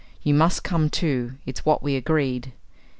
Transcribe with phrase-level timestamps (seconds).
[0.23, 1.33] You must come too.
[1.45, 2.53] It's what we agreed."